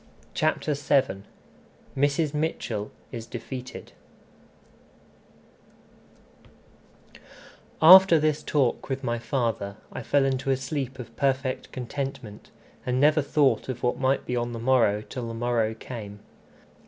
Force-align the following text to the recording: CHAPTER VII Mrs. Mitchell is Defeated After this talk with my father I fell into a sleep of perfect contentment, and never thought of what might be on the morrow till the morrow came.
CHAPTER 0.33 0.73
VII 0.73 1.21
Mrs. 1.95 2.33
Mitchell 2.33 2.89
is 3.11 3.27
Defeated 3.27 3.91
After 7.79 8.17
this 8.17 8.41
talk 8.41 8.89
with 8.89 9.03
my 9.03 9.19
father 9.19 9.75
I 9.93 10.01
fell 10.01 10.25
into 10.25 10.49
a 10.49 10.57
sleep 10.57 10.97
of 10.97 11.15
perfect 11.15 11.71
contentment, 11.71 12.49
and 12.83 12.99
never 12.99 13.21
thought 13.21 13.69
of 13.69 13.83
what 13.83 13.99
might 13.99 14.25
be 14.25 14.35
on 14.35 14.53
the 14.53 14.59
morrow 14.59 15.03
till 15.07 15.27
the 15.27 15.35
morrow 15.35 15.75
came. 15.75 16.21